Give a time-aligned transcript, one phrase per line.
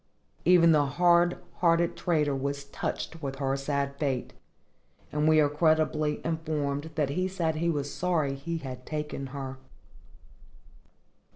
[0.45, 4.33] Even the hard hearted trader was touched with her sad fate,
[5.11, 9.59] and we are credibly informed that he said he was sorry he had taken her.